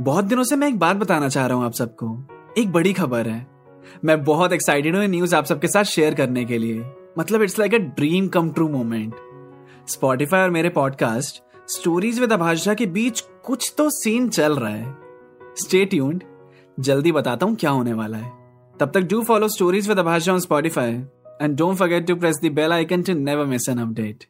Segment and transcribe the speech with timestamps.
[0.00, 2.06] बहुत दिनों से मैं एक बात बताना चाह रहा हूँ आप सबको।
[2.58, 3.46] एक बड़ी खबर है।
[4.04, 6.84] मैं बहुत एक्साइटेड हूँ न्यूज़ आप सबके साथ शेयर करने के लिए।
[7.18, 9.14] मतलब it's like a dream come true moment
[9.88, 14.96] Spotify और मेरे पॉडकास्ट स्टोरीज विद अभाषा के बीच कुछ तो सीन चल रहा है।
[15.56, 16.24] स्टे ट्यून्ड
[16.78, 18.32] जल्दी बताता हूँ क्या होने वाला है।
[18.76, 20.92] तब तक do follow stories with Abhasha on Spotify
[21.42, 24.24] and don't forget to press the bell icon to never miss an update